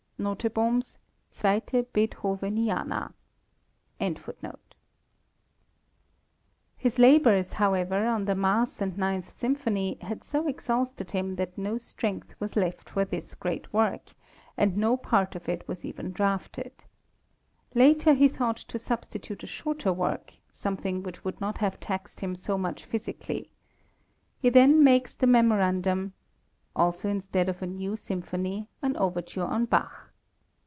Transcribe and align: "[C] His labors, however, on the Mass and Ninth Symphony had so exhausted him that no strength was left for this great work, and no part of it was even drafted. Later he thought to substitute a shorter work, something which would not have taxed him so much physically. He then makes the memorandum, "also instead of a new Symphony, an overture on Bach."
"[C] 0.21 0.35
His 0.37 0.55
labors, 6.99 7.53
however, 7.53 8.05
on 8.05 8.25
the 8.25 8.35
Mass 8.35 8.81
and 8.83 8.95
Ninth 8.99 9.29
Symphony 9.31 9.97
had 9.99 10.23
so 10.23 10.47
exhausted 10.47 11.09
him 11.09 11.37
that 11.37 11.57
no 11.57 11.79
strength 11.79 12.35
was 12.39 12.55
left 12.55 12.87
for 12.91 13.03
this 13.03 13.33
great 13.33 13.73
work, 13.73 14.13
and 14.55 14.77
no 14.77 14.95
part 14.95 15.33
of 15.35 15.49
it 15.49 15.67
was 15.67 15.83
even 15.83 16.11
drafted. 16.11 16.83
Later 17.73 18.13
he 18.13 18.27
thought 18.27 18.57
to 18.57 18.77
substitute 18.77 19.41
a 19.41 19.47
shorter 19.47 19.91
work, 19.91 20.35
something 20.51 21.01
which 21.01 21.23
would 21.25 21.41
not 21.41 21.57
have 21.57 21.79
taxed 21.79 22.19
him 22.19 22.35
so 22.35 22.59
much 22.59 22.85
physically. 22.85 23.49
He 24.39 24.51
then 24.51 24.83
makes 24.83 25.15
the 25.15 25.25
memorandum, 25.25 26.13
"also 26.75 27.09
instead 27.09 27.49
of 27.49 27.63
a 27.63 27.67
new 27.67 27.95
Symphony, 27.97 28.67
an 28.83 28.95
overture 28.97 29.43
on 29.45 29.65
Bach." 29.65 30.09